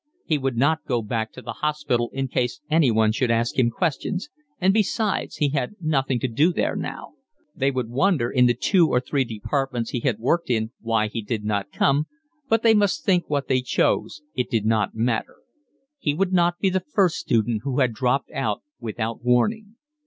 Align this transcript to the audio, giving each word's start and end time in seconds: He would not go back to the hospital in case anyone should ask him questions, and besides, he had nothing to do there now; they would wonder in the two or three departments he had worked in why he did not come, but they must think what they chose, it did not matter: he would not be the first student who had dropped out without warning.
He 0.25 0.39
would 0.39 0.57
not 0.57 0.83
go 0.87 1.03
back 1.03 1.31
to 1.33 1.43
the 1.43 1.53
hospital 1.61 2.09
in 2.11 2.27
case 2.27 2.59
anyone 2.71 3.11
should 3.11 3.29
ask 3.29 3.59
him 3.59 3.69
questions, 3.69 4.29
and 4.59 4.73
besides, 4.73 5.35
he 5.35 5.49
had 5.49 5.75
nothing 5.79 6.19
to 6.21 6.27
do 6.27 6.51
there 6.51 6.75
now; 6.75 7.13
they 7.55 7.69
would 7.69 7.87
wonder 7.87 8.31
in 8.31 8.47
the 8.47 8.55
two 8.55 8.87
or 8.89 8.99
three 8.99 9.23
departments 9.23 9.91
he 9.91 9.99
had 9.99 10.17
worked 10.17 10.49
in 10.49 10.71
why 10.79 11.05
he 11.05 11.21
did 11.21 11.43
not 11.43 11.71
come, 11.71 12.07
but 12.49 12.63
they 12.63 12.73
must 12.73 13.05
think 13.05 13.29
what 13.29 13.47
they 13.47 13.61
chose, 13.61 14.23
it 14.33 14.49
did 14.49 14.65
not 14.65 14.95
matter: 14.95 15.35
he 15.99 16.15
would 16.15 16.33
not 16.33 16.57
be 16.57 16.71
the 16.71 16.79
first 16.95 17.17
student 17.17 17.61
who 17.63 17.77
had 17.77 17.93
dropped 17.93 18.31
out 18.31 18.63
without 18.79 19.23
warning. 19.23 19.75